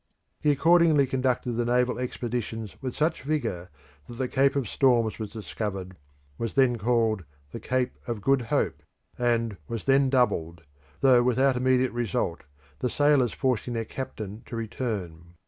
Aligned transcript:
He 0.39 0.49
accordingly 0.49 1.05
conducted 1.05 1.51
the 1.51 1.63
naval 1.63 1.99
expeditions 1.99 2.75
with 2.81 2.95
such 2.95 3.21
vigour 3.21 3.69
that 4.07 4.15
the 4.15 4.27
Cape 4.27 4.55
of 4.55 4.67
Storms 4.67 5.19
was 5.19 5.31
discovered, 5.31 5.95
was 6.39 6.55
then 6.55 6.79
called 6.79 7.23
the 7.51 7.59
Cape 7.59 7.93
of 8.07 8.19
Good 8.19 8.41
Hope, 8.41 8.81
and, 9.19 9.57
was 9.67 9.85
then 9.85 10.09
doubled, 10.09 10.63
though 11.01 11.21
without 11.21 11.55
immediate 11.55 11.91
result, 11.91 12.45
the 12.79 12.89
sailors 12.89 13.33
forcing 13.33 13.75
their 13.75 13.85
captain 13.85 14.41
to 14.47 14.55
return. 14.55 15.35